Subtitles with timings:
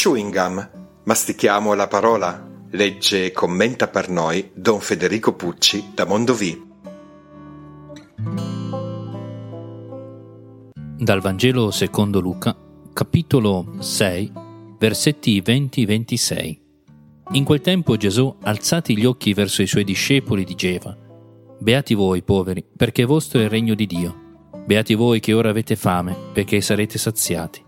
[0.00, 0.70] chewing gum.
[1.04, 2.48] Mastichiamo la parola.
[2.70, 6.68] Legge e commenta per noi Don Federico Pucci da Mondovì.
[10.96, 12.56] Dal Vangelo secondo Luca,
[12.94, 14.32] capitolo 6,
[14.78, 16.58] versetti 20-26.
[17.32, 20.96] In quel tempo Gesù, alzati gli occhi verso i suoi discepoli, diceva,
[21.58, 24.38] Beati voi, poveri, perché vostro è il regno di Dio.
[24.64, 27.62] Beati voi che ora avete fame, perché sarete saziati.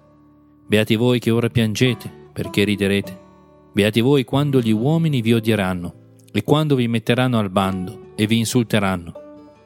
[0.67, 3.21] Beati voi che ora piangete, perché riderete.
[3.73, 5.95] Beati voi quando gli uomini vi odieranno,
[6.33, 9.13] e quando vi metteranno al bando, e vi insulteranno,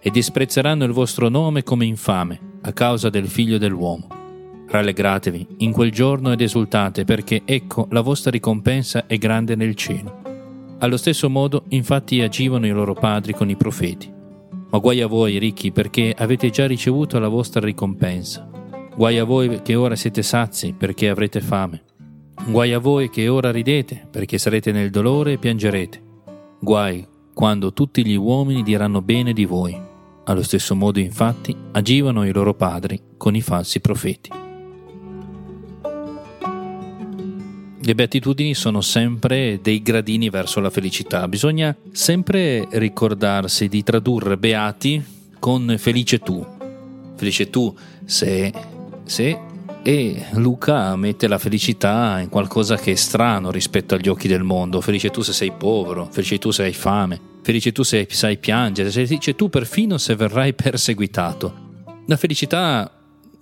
[0.00, 4.08] e disprezzeranno il vostro nome come infame, a causa del figlio dell'uomo.
[4.68, 10.22] Rallegratevi in quel giorno ed esultate, perché ecco la vostra ricompensa è grande nel cielo.
[10.78, 14.12] Allo stesso modo, infatti, agivano i loro padri con i profeti.
[14.68, 18.48] Ma guai a voi, ricchi, perché avete già ricevuto la vostra ricompensa.
[18.94, 21.82] Guai a voi che ora siete sazi, perché avrete fame.
[22.48, 26.00] Guai a voi che ora ridete, perché sarete nel dolore e piangerete.
[26.60, 29.76] Guai quando tutti gli uomini diranno bene di voi.
[30.24, 34.30] Allo stesso modo, infatti, agivano i loro padri con i falsi profeti.
[37.82, 41.26] Le beatitudini sono sempre dei gradini verso la felicità.
[41.26, 45.04] Bisogna sempre ricordarsi di tradurre beati
[45.40, 46.46] con felice tu.
[47.16, 48.52] Felice tu se,
[49.04, 49.45] se
[49.86, 54.80] e Luca mette la felicità in qualcosa che è strano rispetto agli occhi del mondo.
[54.80, 58.90] Felice tu se sei povero, felice tu se hai fame, felice tu se sai piangere,
[58.90, 61.84] felice tu perfino se verrai perseguitato.
[62.06, 62.90] La felicità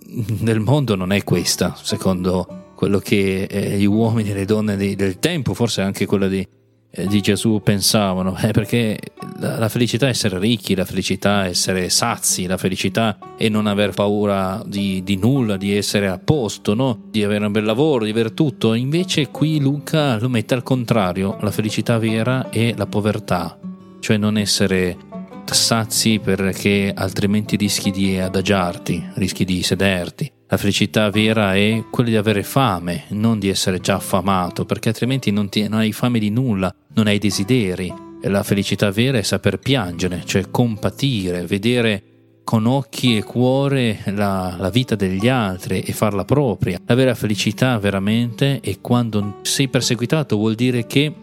[0.05, 4.93] del mondo non è questa, secondo quello che eh, gli uomini e le donne di,
[4.93, 6.47] del tempo, forse anche quella di,
[6.91, 8.99] eh, di Gesù pensavano, eh, perché
[9.37, 13.67] la, la, felicità è essere ricchi, la felicità è essere sazi, la felicità è non
[13.67, 17.03] aver paura di, di nulla, di essere a posto, no?
[17.09, 18.73] di avere un bel lavoro, di avere tutto.
[18.73, 23.57] Invece qui Luca lo mette al contrario, la felicità vera è la povertà,
[23.99, 24.97] cioè non essere
[25.45, 30.31] sazi perché altrimenti rischi di adagiarti, rischi di sederti.
[30.47, 35.31] La felicità vera è quella di avere fame, non di essere già affamato, perché altrimenti
[35.31, 38.04] non, ti, non hai fame di nulla, non hai desideri.
[38.27, 42.03] La felicità vera è saper piangere, cioè compatire, vedere
[42.43, 46.79] con occhi e cuore la, la, vita degli altri e farla propria.
[46.85, 51.13] La vera felicità veramente è quando sei perseguitato, vuol dire che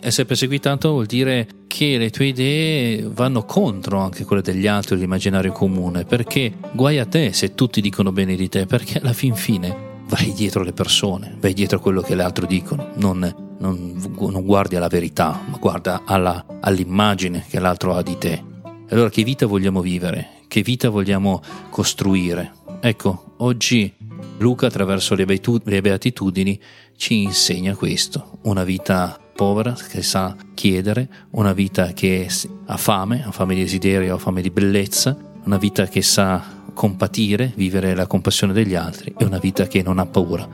[0.00, 5.52] essere perseguitato vuol dire che le tue idee vanno contro anche quelle degli altri, l'immaginario
[5.52, 9.74] comune, perché guai a te se tutti dicono bene di te, perché alla fin fine
[10.08, 14.76] vai dietro le persone, vai dietro quello che le altre dicono, non, non, non guardi
[14.76, 18.42] alla verità, ma guarda alla, all'immagine che l'altro ha di te.
[18.90, 20.42] Allora che vita vogliamo vivere?
[20.46, 22.52] Che vita vogliamo costruire?
[22.80, 23.92] Ecco, oggi
[24.38, 26.60] Luca attraverso le beatitudini
[26.96, 32.28] ci insegna questo, una vita povera che sa chiedere, una vita che
[32.66, 37.52] ha fame, ha fame di desiderio, ha fame di bellezza, una vita che sa compatire,
[37.56, 40.46] vivere la compassione degli altri e una vita che non ha paura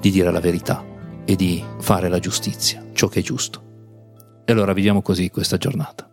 [0.00, 0.90] di dire la verità
[1.24, 3.70] e di fare la giustizia, ciò che è giusto.
[4.44, 6.11] E allora viviamo così questa giornata.